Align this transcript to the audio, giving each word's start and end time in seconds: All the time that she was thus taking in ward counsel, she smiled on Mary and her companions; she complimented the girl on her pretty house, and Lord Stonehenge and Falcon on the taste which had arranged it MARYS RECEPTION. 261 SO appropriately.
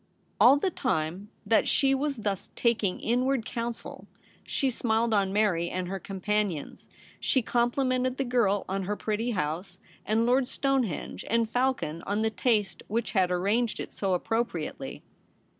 All 0.39 0.57
the 0.57 0.71
time 0.71 1.29
that 1.45 1.67
she 1.67 1.93
was 1.93 2.15
thus 2.15 2.49
taking 2.55 2.99
in 2.99 3.23
ward 3.23 3.45
counsel, 3.45 4.07
she 4.43 4.71
smiled 4.71 5.13
on 5.13 5.31
Mary 5.31 5.69
and 5.69 5.87
her 5.87 5.99
companions; 5.99 6.89
she 7.19 7.43
complimented 7.43 8.17
the 8.17 8.23
girl 8.23 8.65
on 8.67 8.85
her 8.85 8.95
pretty 8.95 9.29
house, 9.29 9.79
and 10.03 10.25
Lord 10.25 10.47
Stonehenge 10.47 11.23
and 11.29 11.47
Falcon 11.47 12.01
on 12.07 12.23
the 12.23 12.31
taste 12.31 12.81
which 12.87 13.11
had 13.11 13.29
arranged 13.29 13.79
it 13.79 13.89
MARYS 14.01 14.01
RECEPTION. 14.01 14.07
261 14.09 14.09
SO 14.09 14.13
appropriately. 14.15 15.03